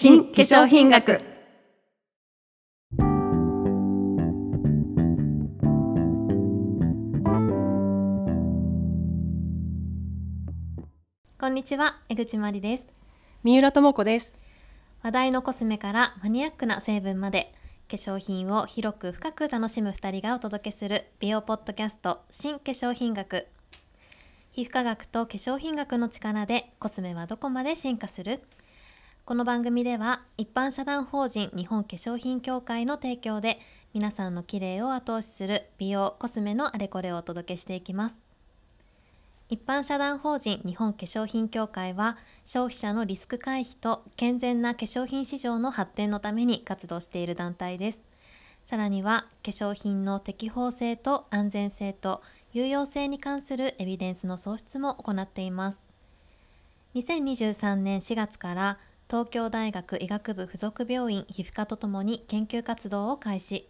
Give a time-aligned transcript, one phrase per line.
[0.00, 1.20] 新化粧品学。
[11.36, 12.86] こんにちは江口まりです。
[13.42, 14.38] 三浦智子です。
[15.02, 17.52] 話題のコスメからマニアックな成分まで
[17.90, 23.48] 化粧品を広く深く楽しむ2人がお届けする美容ポッドキャスト新化粧品学。
[24.52, 28.42] 皮膚科学と化粧品学の力でコスメはどこまで進化する？
[29.28, 33.60] この番組では一般社団法人日本化粧品協会の提供で
[33.92, 38.16] 皆さんの綺麗を後押しする美容コスメのあれこれをお届けしていきます。
[39.50, 48.00] 一般社団法人日本化粧品協会は消費者のリスク回避と健全な化粧品市場の発展のために活動している団体です。
[48.64, 52.22] さらには化粧品の適法性と安全性と
[52.54, 55.78] 有用性に関するエビデンスの創出も行っています。
[56.94, 58.78] 2023年4月から
[59.08, 63.66] 東京大学医学部附属病院皮膚科とともに研究活動を開始。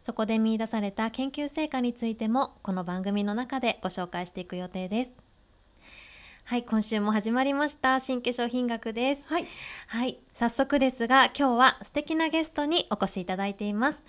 [0.00, 5.10] そこで見出された研究成果についてもこの番組の中でご紹介していく予定です。
[6.44, 7.98] はい今週も始まりました。
[7.98, 9.22] 新化粧品学です。
[9.26, 9.46] はい、
[9.88, 14.00] はい、早速ですが今日は素敵なゲストにお越しいただいています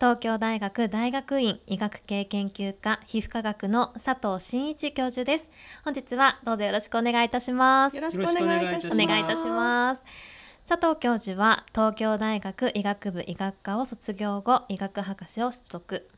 [0.00, 5.48] 東京大学大学院医学系研究科皮膚科学の佐藤真一教授です。
[5.84, 7.96] 本日はどうぞよろしくお願いいたします。
[7.96, 9.02] よろしくお願いいたします。
[9.02, 10.02] お願いいたします。
[10.66, 16.08] 佐藤教授は東京大学医学部医学科を卒業後医学博士を取得。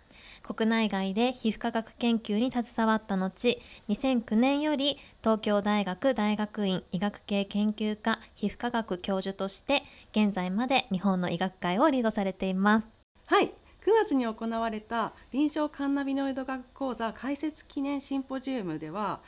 [0.42, 3.58] 国内外で皮膚科学研究に携わった後
[3.90, 9.82] 2009年より東京大学大学院医学系研究科皮膚科学教授として
[10.12, 12.88] 現在まで日本の医学界をリードされています。
[13.26, 13.52] はい
[13.86, 19.20] 9月に行われた臨床カンナビノイド学講座開設記念シンポジウムでは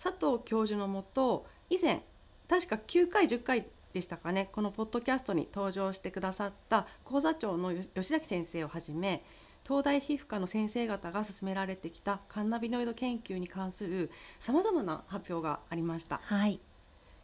[0.00, 2.04] 佐藤教授のもと以前
[2.48, 9.24] 確か9回10回でしたかねこのポッドキャストに登場してくださった講座長の吉崎先生をはじめ
[9.66, 16.20] 東大皮膚科の先生方が進められてきたカンナビノイド研究に関するさまざまな発表がありました。
[16.22, 16.60] はい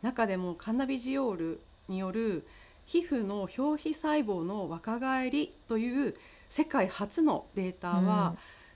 [0.03, 2.49] 中でもカンナビジオールによる
[2.85, 6.17] 皮膚の表皮細胞の若返りという
[6.51, 8.35] 世界初のデータは、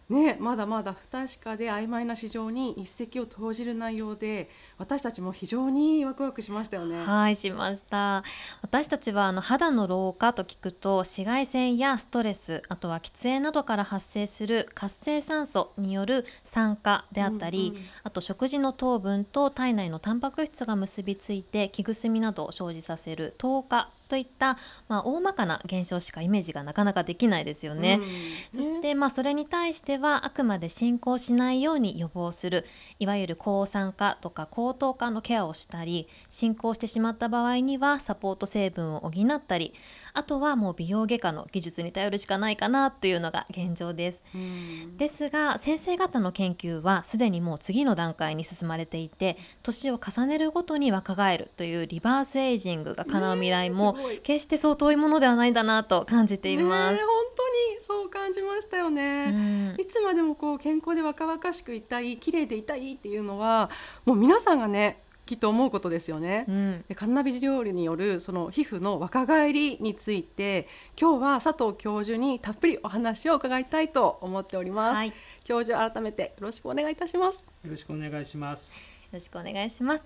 [0.08, 4.48] ね、まだまだ不確かで曖昧な市場に一石を投じる内容で
[4.78, 7.02] 私たちも非常にワクワクしましたよね。
[7.04, 8.22] はいしました。
[8.62, 17.84] 私たちはあの肌の老化と聞くと紫外線やストレスあとは喫煙などから発生する活性酸素による酸化であったり、うんうん。
[18.04, 27.98] あと食事の糖分と体内のタンパク質が結びついて木くすみなどを生じさせる糖化といった、まあ、大まかな現象しかイメージがなかなかできないですよね。
[28.00, 28.04] うん
[28.52, 32.64] そして、まあ、それに対してはあくまで進行しないように予防する
[33.00, 39.74] いわゆる抗酸化とか高糖化のケアをしたり進行してしまった場合にはサポート成分を補ったり
[40.16, 44.22] あとはもう美容外科の技術に頼るしかないかなというのが現状です。
[44.34, 57.04] うんですが先生方の研究はすでにもう次の段階に進まれていて年を重ねるごとに若返るというリバースエイジングが叶う未来も決してそう遠いものではないんだなと感じていますねえ。
[57.04, 59.30] 本当にそう感じましたよね。
[59.30, 63.68] うんいつまでもこう健康で若々しくいたい綺麗でいたいっていうのは
[64.04, 66.44] もう皆さんがねきっと思うことですよね。
[66.48, 70.68] うんでカンナビジ料理によるその皮膚の若返りについて
[71.00, 74.96] 今日は佐藤教授にたっぷりお話を伺いたいと思っております。
[74.96, 75.14] はい、よ
[75.44, 77.46] 教授改めてよろしくお願いいたします。
[77.64, 78.74] よろしくお願いします。
[79.14, 80.04] ろしくお願いします。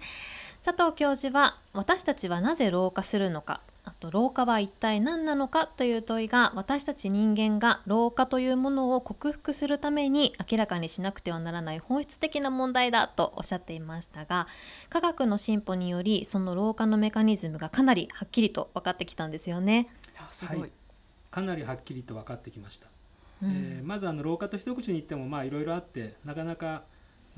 [0.62, 14.47] 佐藤教授は私たちはなぜ老化するのか、あと老化は一体何なのかという問いが私たち人間が老化というものを克服するために明らかにしなくてはならない本質的な問題だとおっしゃっていましたが、
[14.88, 19.88] 科学の進歩によりその老化のメカニズムがかなりはっきりと分かってきたんですよね。
[20.30, 20.60] すごい。
[20.60, 20.70] はい
[21.30, 22.86] かなりはっきりと分かってきました。
[23.42, 26.82] うんえーまずあの老化と一口に言ってもまあいろいろあってなかなか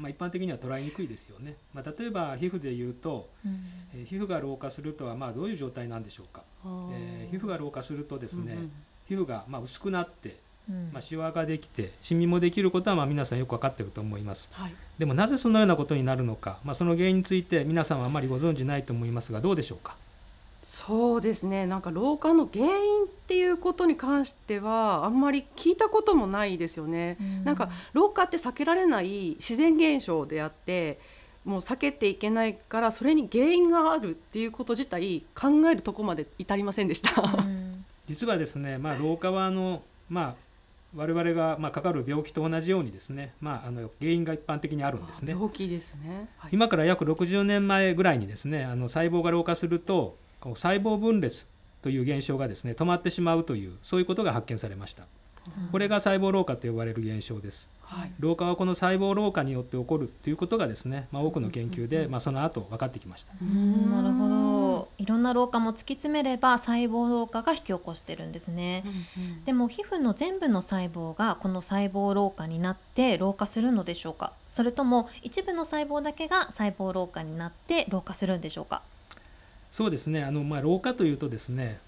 [0.00, 1.56] まあ一般的には捉えにくいですよね。
[1.74, 3.60] まあ例えば皮膚で言うと、うん
[3.94, 6.42] えー皮膚が老化するとはまあどういう状態なんでしょうか。
[6.92, 8.72] えー皮膚が老化するとですね、うんうん
[9.08, 10.36] 皮膚がまあ薄くなって、
[10.68, 14.48] うんまあシワができてシミもできることはまあ皆さんよく分かっていると思います。
[14.52, 14.74] はい。
[14.98, 19.96] でもなぜそのようなことになるのか、まあその原因について皆さんはあまりご存じないと思いますがどうでしょうか？
[20.70, 21.66] そうですね。
[21.66, 27.16] なんか老化の原因っていうことに関してはあんまり聞いたこともないですよね。
[27.20, 31.00] うんなんか老化って避けられない自然現象であって
[31.44, 37.20] もう避けていけないからそれに原因があるっていうこと自体考えるとこまで至りませんでした。
[37.20, 40.34] うん実はですね、まあ、老化はあの、まあ、
[40.94, 45.32] 我々がまあかかる病気と同じようにですね、まあ、あの原因が一般的にあるんですね。
[45.32, 46.28] 病気ですね。
[46.38, 51.46] はい今から約60年前ぐらいにですねあの細胞が老化するとこう細胞分裂
[51.82, 55.04] という現象がですね止まってしまうというそういうことが発見されました。
[55.72, 57.70] これが細胞老化と呼ばれる現象です。
[57.80, 63.32] はい、老化はこの細胞老化によって起こるということがですね、まあ、多くの研究で、まあ、その後分かってきました。
[63.42, 64.88] なるほど。
[64.98, 68.84] いろんな老化も突き詰めれば細胞老化が引き起こしてるんですね、
[69.16, 74.34] うんうん、でも皮膚の全部の細胞がこの細胞老化になって老化するのでしょうか？
[74.46, 78.82] それとも一部の細胞だけが細胞老化になって老化するんでしょうか？
[79.72, 80.24] そうですね。
[80.24, 81.78] あの、まあ、老化というとですね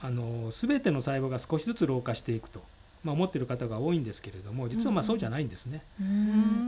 [0.00, 2.62] あの全ての細胞が少しずつ老化していくと
[3.02, 5.82] まあ、思っている方が多いんですけれども実はまあそうじゃないんですね、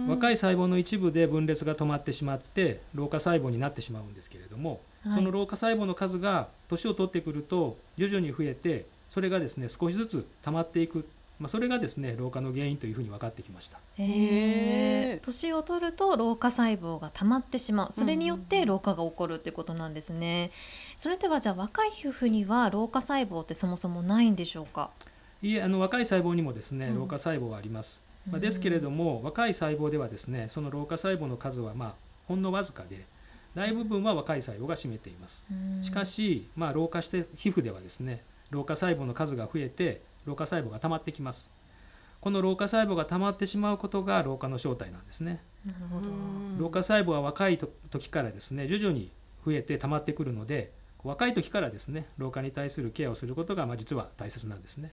[0.09, 11.07] 若い細胞の一部で分裂が止まってしまって老化細胞になってしまうんですけれども、はい、その老化細胞の数が年を取ってくると徐々に増えてそれがですね少しずつ溜まっていく
[11.43, 13.81] まあ、それがですね老化の原因というふうに分かってきました。
[13.99, 20.53] へ年を取ると老化細胞が溜まってしまうそれによって老化が起こるってことなんですね。
[20.97, 24.91] それではじゃあ若い皮膚には老化細胞ってそもそもないんでしょうか？
[25.43, 28.03] いえあの若い細胞にもですね老化細胞はあります。
[28.31, 31.95] まあ、ですけれども若い細胞ではですねその老化細胞の数はまあ
[32.29, 33.05] ほんのわずかで
[33.57, 35.45] 大部分は若い細胞が占めています。
[35.83, 41.53] しかし、まあ、老化して皮膚ではですね老化細胞の数が増えて老化細胞が溜まってきます。
[42.21, 45.43] この老化細胞が溜まってしまうことが老化の正体なんですね。
[45.67, 46.09] なるほど
[46.59, 49.11] 老化細胞は若い時からですね徐々に
[49.45, 50.73] 増えて溜まってくるので
[51.03, 54.93] 若い時からですね老化に対するケアをすることがまあ実は大切なんですね。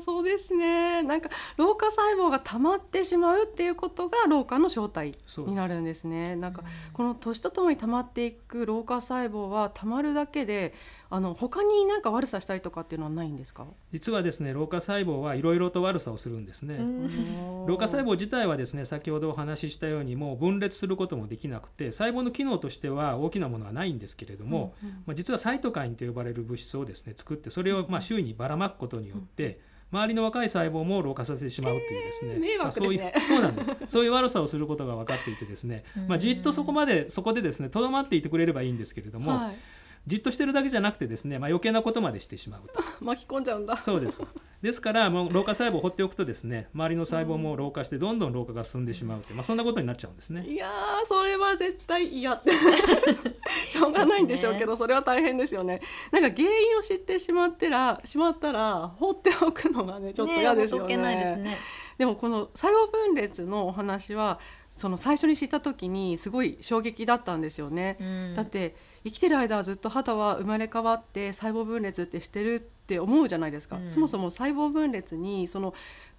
[0.00, 1.02] そうですね。
[1.02, 6.36] なんか老化細胞が溜まってしまうっていうことが老化の正体になるんですね。
[6.36, 6.62] なんか
[6.92, 10.74] この年とともに溜まっていく老化細胞は溜まるだけで
[11.12, 13.66] あの他に何か悪さしたりとかっていうのはないんですか？
[13.92, 16.78] 実はですね老化細胞はいろいろと悪さをするんですね。
[17.66, 33.70] 老化細胞自体はですね先ほどお話ししたようにもう分裂することもできなくて細胞の機能としては大きなものはないんですけれども、うんうん、まあ、実はサイトカインと呼ばれる物質をですね作ってそれをまあ周囲にばらまくことによって、うん周りの若い細胞も老化させてしまうというですね、えー、まあ、そういうそうなんです。
[33.88, 39.56] そういう悪さをすることが分かっていてですね、 まあ、じっとそこまでそこでですねとどまっていてくれればいいんですけれども、はい
[40.06, 42.82] じっとしてるだけじゃなくてですね、まあ、余計なことまでしてしまうと。
[43.04, 43.80] 巻き込んじゃうんだ。
[43.82, 44.22] そうです。
[44.62, 50.44] ですからもう老化細胞を放っておくとですね周りの細胞も老化してどんどん老化が進んでしまうという、まあ、そんなことになっちゃうんですね。
[50.46, 50.70] いや
[51.06, 52.34] それは絶対嫌。
[52.34, 52.50] っ て
[53.68, 55.80] しょうがないんでしょうけど、ね、それは大変ですよね。
[56.12, 60.96] なんか原因を知ってしまってらしまったら放っておくのがねちょっと嫌ですよね。
[60.96, 61.58] ねね。
[61.96, 64.40] でもこの細胞分裂のお話は
[64.80, 68.74] その最初に知った時にすごい衝撃だったんですよね、うん、だって
[69.04, 75.74] 生きてる間はずっと肌は生まれ変わって細胞分裂ってしてるって思うじゃないですか、うん、そもそも細胞分裂にその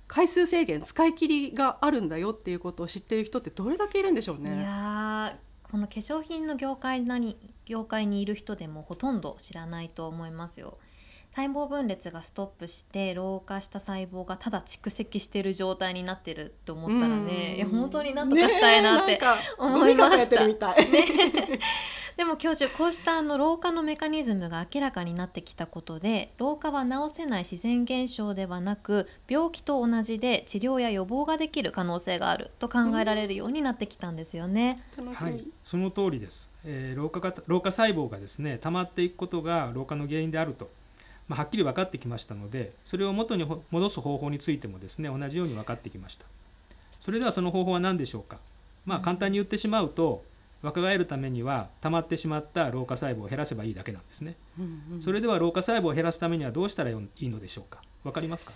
[0.08, 4.58] 回数制限使い切りがあるんだよっていうことを知ってる人ってどれだけいるんでしょうね。
[4.58, 10.78] いやこの化粧品の業界に業界にいる人でもほとんど知らないと思いますよ。
[11.34, 19.20] 細胞分裂がストップして老化した細胞がただ蓄積している状態になってると思ったらね、いや本当になんとかしたいなって
[19.58, 20.46] 思いました。
[20.46, 20.58] ね、
[22.18, 34.84] でも教授こうしたあの老化のメカニズムが明らかになってきたことで老化は治せない自然現象ではなく病気と同じで治療や予防ができる可能性があると考えられるようになってきたんですよね。
[35.16, 40.70] はい、その通りです、えー、老化が老化細胞がですね溜まっていくことが老化の原因であると
[41.32, 46.26] まあ、はっきり分かってきましたのでそれを元に戻す方法についてもですね同じように分かってきました。
[47.00, 48.38] それではその方法は何でしょうか。
[48.86, 50.24] まあ簡単に言ってしまうと
[50.62, 57.82] 若返るためには溜まってしまった老化細胞を減らせばいいだけなんですね、うんうん、それでは老化細胞を減らすためにはどうしたらいいのでしょうか。
[58.04, 58.52] 分かりますか？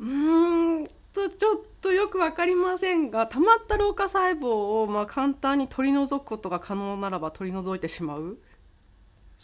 [0.00, 8.38] うーんとちょっとよく分かりませんが溜まった老化細胞をまあ簡単に取り除くことが可能ならば取り除いてしまう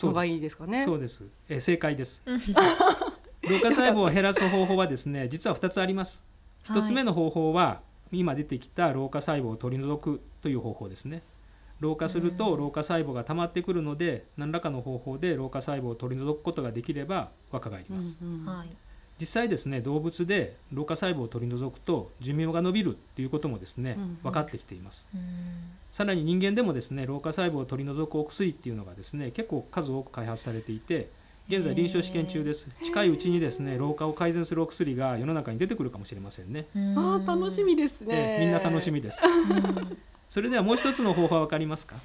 [0.02, 0.84] のがいいですかね。
[0.84, 1.24] そうです。
[1.48, 2.22] え正解です。
[2.26, 6.24] 老化細胞を減らす方法はですね、実は2つあります。
[6.64, 7.80] 1つ目の方法は、
[8.12, 11.22] 今出てきた老化細胞を取り除くという方法ですね。
[11.80, 18.18] 老化すると老化細胞が溜まってくるので何らかの方法で老化細胞を取り除くことができれば若返ります。
[18.22, 18.44] うんうん、
[19.20, 25.06] 実際ですね動物で老化細胞を取り除くと寿命が延びるということもですね、うんうん、分かってきています。
[25.92, 31.10] さらに人間でもですね老化細胞を取り除くお薬っていうのがですね結構数多く開発されていて
[31.48, 32.68] 現在臨床試験中です。
[32.82, 36.66] 近いうちにですね老化を改善するお薬が世の中に出てくるかもしれませんね。
[36.96, 38.38] あ楽しみですね。
[38.40, 39.20] みんな楽しみです。
[40.28, 41.96] それではもう一つの方法はわかりますか？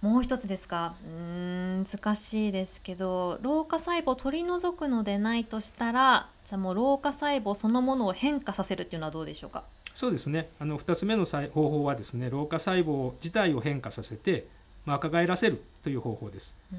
[0.00, 0.94] もう一つですか？
[1.04, 9.64] うん難しいですけど老化細胞を取り除くのでないとしたらじゃあもう老化細胞そのものを変化させるっていうのはどうでしょうか？
[9.94, 14.46] そうですねあの2つ目の方法はですね老化細胞自体を変化させて
[14.86, 16.56] まあ、若返らせるという方法です。
[16.72, 16.78] うん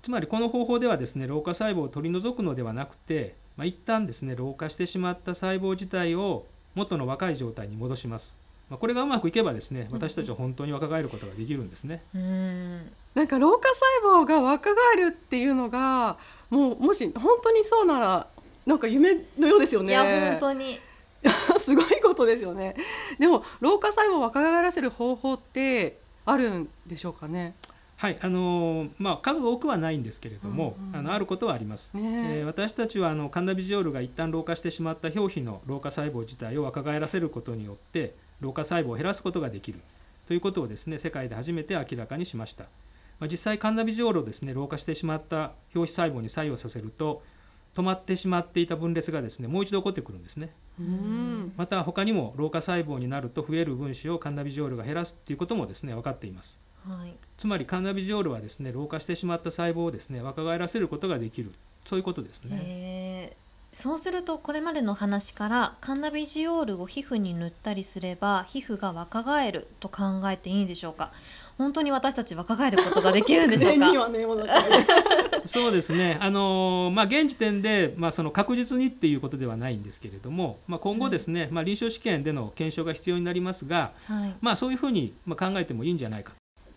[0.00, 8.38] つまりこの方法ではですね老化細胞を取り除くのではなくて、まあ、一旦ですね老化してしまった細胞自体を元の若い状態に戻します。
[8.70, 12.02] まあ、これがうまくいけばですね私たちは本当に若返ることができるんですね。
[12.14, 13.68] うんなんか老化
[14.02, 16.18] 細胞が若返るっていうのが
[16.50, 18.26] もうもし本当にそうなら
[18.66, 19.90] なんか夢のようですよね。
[19.90, 20.78] いや本当に
[21.58, 22.76] すごいことですよね。
[23.18, 27.54] でも老化細胞を若返らせる方法ってあるんでしょうかね？
[27.96, 31.92] はいあのーまあ、数多くはないんですけれども、うんうんあのあることはあります。
[31.94, 32.02] ね
[32.38, 39.80] えー私たちはあのカンナビジオールが一旦老化してしまった表皮の老化細胞自体を若返らせることによって老化細胞を減らすことができる。
[40.26, 42.64] ということをですね世界で初めて明らかにしました、
[43.18, 47.22] まあ、実際カンナビジオールをですね老化してしまった表皮細胞に作用させると
[47.74, 50.50] 止まってしまっていた分裂がですねもう一度起こってくるんですね。
[50.78, 51.52] うん。
[51.56, 56.60] また他にも老化細胞になると増える分子をカンナビジオールが減らすということもですね分かっています。
[56.86, 57.14] はい。
[57.36, 61.52] つまりカンナビジオールはですね老化してしまった細胞をですね若返らせることができる。
[61.86, 63.36] そういうことですね。
[63.78, 71.12] えーそうするとこれまでの話からカンナビジオールを皮膚に塗ったりすれば皮膚が若返ると考えていいんでしょうか？
[71.56, 73.86] 本当に私たち若返ることができるんでしょうにか？
[74.00, 74.26] は ね
[75.44, 84.34] そうですね、あのーまあ、現時点で、まあ、その確実にっていうことではないんですけれども、まあ、今後ですね、まあ、臨床試験での検証が必要になりますが、はい。
[84.40, 86.32] まあ、そういうふうにまあ考えてもいいんじゃないか。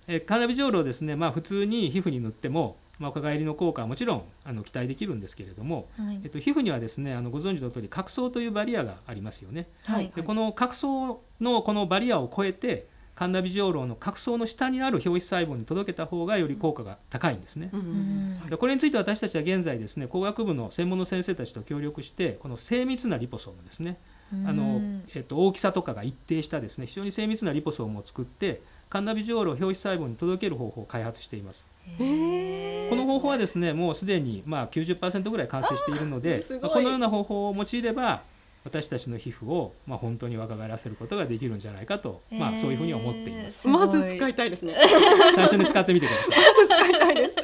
[0.07, 6.21] えーカーナビジョールをですね、まあ、普通に皮膚に塗っても、まあ、若返りの効果はもちろんあの期待できるんですけれども、はい。
[6.23, 9.67] えっと、皮膚にはですねあのご存知の通り角層というバリアがありますよね。
[9.85, 10.11] はい。
[10.15, 17.71] でこの角層のこのバリアを越えてカンナビジョールの角層の下にある表皮細胞に届けた方がより効果が高いんですね。
[17.73, 18.49] うんうんはい。
[18.51, 23.97] でこれについて私たちは現在ですね工学部の専門の先生たちと協力してこの精密なリポソームですね。
[24.45, 31.65] あのうん、えっと、大きさとかが一定したですね非常に精密なリポソームを作ってカンナビジョールを表皮細胞に届ける方法を開発しています
[31.97, 38.21] この方法はですねもうすでにまあ90%ぐらい完成しているのでこのような方法を用いれば
[38.65, 43.65] 私たちの皮膚をまあ本当に若返らせることができるんじゃないかと、まあ、そういうふうに思っています。
[43.69, 44.75] まず使いたいですね。
[45.33, 46.35] 最初に使ってみてください。
[46.67, 47.35] 使いたいです。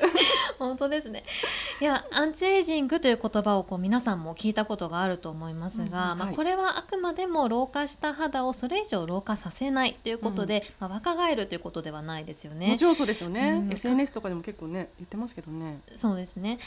[0.60, 1.24] 本当ですね
[1.80, 12.84] いやアンチエイジングという言葉をこう皆さんも聞いたことがあると思いますが、うんまあ、はいこれはあくまでも老化した肌をそれ以上老化させないということで、まあ、若返るということではないですよねもち。
[12.84, 13.64] ろんそうですよね。
[13.68, 15.82] うん SNS とかでも結構ね言ってますけどね。
[15.96, 16.58] そうですね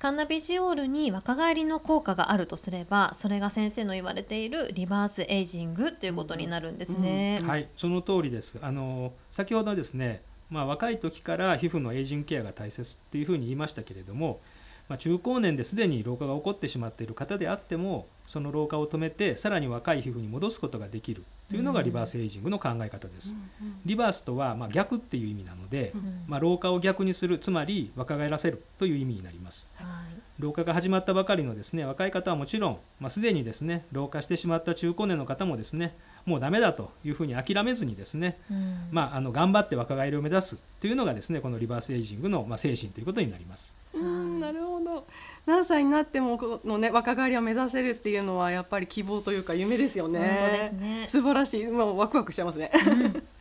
[0.00, 7.38] カンナビジオールに若返りの効果があるとすればそれが先生の言われているリバースエイジングということになるんですね。
[7.40, 8.58] うんはい、その通りです。
[8.60, 14.40] あの先ほどですね、まあ、若い時から皮膚のエイジングケアが大切っていうふうに言いましたけれども、
[14.88, 23.36] まあ、中高年ですでに老化が起こってしまっている方であってもその老化を止めてさらに若い皮膚に戻すことができるというのがリバースエイジングの考え方です。
[23.84, 29.68] リバースとはまあ逆っていう意味なので、うんまあ、老化を逆にするつまり若返らせるという意味になります。
[29.76, 35.96] はい老化が始まったばかりのですね若い方はもちろん、まあ、すでにですね老化してしまった中高年の方もですね
[36.26, 43.74] もうダメだというふうに諦めずにですね、うんまあ、あの頑張って若返りを目指すというのがですねこのリバースエイジングの、まあ、精神ということになります。
[43.94, 45.06] うんなるほど。
[45.46, 50.18] 何歳になってもこのね若返りを目指せるっていうのはやっぱり希望というか夢ですよね。
[50.40, 51.06] 本当ですね。
[51.08, 51.66] 素晴らしい。
[51.66, 52.72] もうワクワクしちゃいますね。
[52.74, 53.22] うん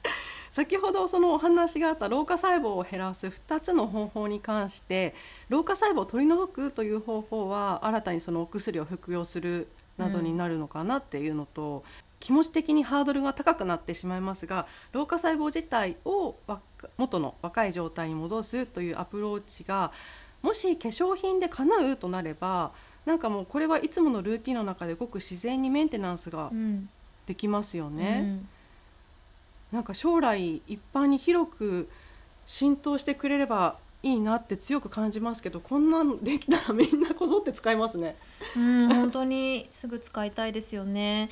[0.55, 5.13] 先ほどそのお話があった老化細胞を減らす2つの方法に関して
[5.49, 11.83] 老化細胞を取り除くという方法は新たにそのお薬を服用するなどになるのかなっていうのと、
[12.19, 16.61] 気持ち的にハードルが高くなってしまいますが老化細胞自体を若
[16.97, 19.91] 元の若い状態に戻すというアプローチが
[20.41, 22.71] もし化粧品で叶うとなれば
[23.05, 26.89] なんかもうこれはいつものルーティンの中でごく自然にメンテナンスがうん
[27.25, 28.19] できますよね。
[28.21, 28.47] うん
[29.71, 31.89] なんか将来一般に広く
[32.47, 38.15] 浸透してくれればいいなって強く感じますけどこんなのできたらみんなこぞって使いますね。
[38.55, 41.29] うん、本当にすぐ使いたいですよね。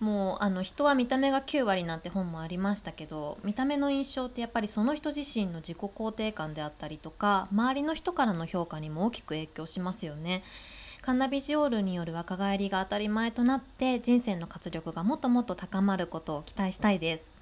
[0.00, 10.42] もうあの人は見た目が9割なんて本もありましたけど見た目の印象ってやっぱりその人自身の自己肯定感であったりとか周りの人からの評価にも大きく影響しますよね。
[11.02, 17.35] カンナビジオールによる若返りが当たり前となって人生の活力がもっともっと高まることを期待したいです。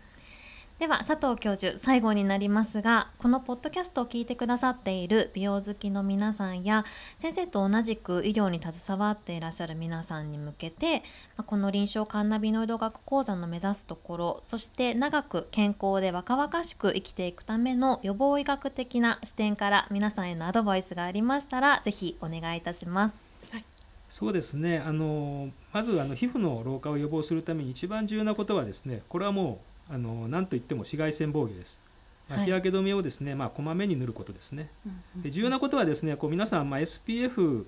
[0.78, 6.84] では佐藤教授最後になりますがこのポッドキャストを聞いてくださっている美容好きの皆さんや
[7.18, 11.04] 先生と同じく医療に携わっていらっしゃる皆さんに向けて
[11.46, 23.14] この臨床カンナビノイド学講座の目指すところそして長く健康で若々しく生きていくための予防医学的な視点から皆さんへのアドバイスがありましたらぜひお願いいたします。
[24.10, 31.80] そうですねあのまずあの皮膚の老化を予防するために一番重要なことはですねこれはもうあの何といっても紫外線防御です。
[32.28, 34.70] まあはい日焼け止めをですね、まあ、こまめに塗ることですね。
[35.16, 37.64] うんで重要なことはですねこう皆さん、まあ、SPF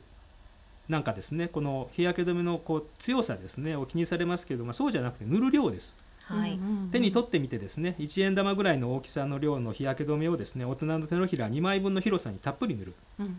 [0.89, 5.97] なんかですねこの日焼け止めのこう強さですねを気にされますけど、まあ、そうじゃなくて塗る量です。
[6.25, 13.33] はい、うん手に取ってみてですね1円玉ぐらいの大きさの量の日焼け止めをですね大人の手のひら2枚分の広さにたっぷり塗るうんうん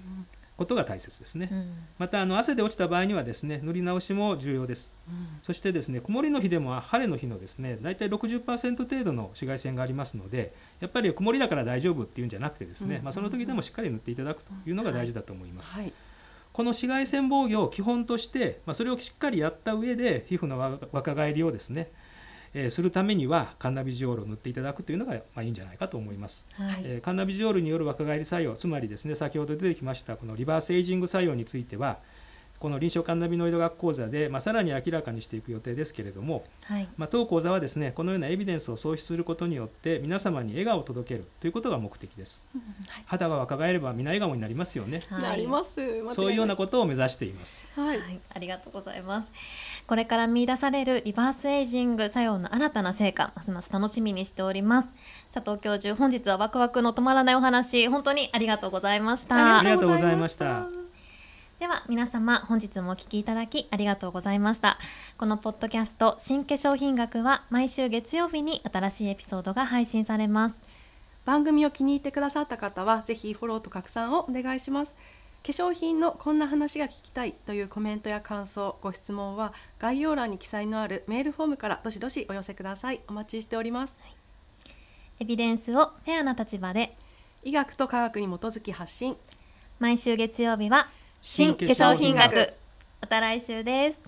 [0.57, 1.49] ことが大切ですね。
[1.51, 4.93] うんまたあの汗で落ちた場合にはですね塗り直しも重要です。
[5.07, 15.71] うんそしてですね曇りの日でも晴れの日のですね大体60%程度の紫外線がありますのでやっぱり曇りだから大丈夫っていうんじゃなくてですね、うんまあ、その時でもしっかり塗っていただくというのが大事だと思います。
[15.71, 15.93] はい
[16.53, 21.91] この紫外線防御を基本として、まあ、それをしっかりやった上で皮膚のわ若返りをですね、
[22.54, 26.46] えーするためにはカンナビジオールを塗っていただくというのが、まあ、いいんじゃないかと思います。
[26.54, 32.00] はい、えーカンナビジオールによる若返り作用つまりですね先ほど出てきましたこのリバースエイジング作用については
[32.59, 42.43] この臨床カンナビノイド学講座で、まあ、さらに明らかにしていく予定ですけれども、はい、まあ、当講座はですねこのようなエビデンスを創出することによって皆様に笑顔を届けるということが目的です。
[42.55, 43.03] うんはい。
[43.05, 45.01] 肌が若返れば皆笑顔になりますよね。
[45.09, 45.21] はい。
[45.21, 45.75] なります。
[46.11, 47.67] そういうようなことを目指しています。
[47.75, 47.99] はい。
[47.99, 49.31] はい、ありがとうございます。
[49.85, 54.89] これから見出されるリバースエイジング作用の新たな成果、ますます楽しみにしております。
[55.31, 59.59] 佐藤教授、本日はワクワクの止まらないお話、本当にありがとうございました。
[59.59, 60.76] ありがとうございました
[61.59, 64.77] では皆様本日もお聞きいただきありがとうございました。
[65.17, 70.57] このポッドキャスト新化粧品学は毎週月曜日に新しいエピソードが配信されます。
[71.25, 74.93] 番組を気に入ってくださった方はぜひフォローと拡散をお願いします。
[74.93, 83.01] 化粧品のこんな話が聞きたいというコメントや感想ご質問は概要欄に記載のあるメールフォームからどしどしお寄せください。
[83.07, 83.99] お待ちしております。
[85.19, 86.93] エビデンスをフェアな立場で。
[87.43, 89.17] 医学と科学に基づき発信。
[89.79, 92.53] 毎週月曜日は新新化粧品学。
[93.01, 94.00] また来週です。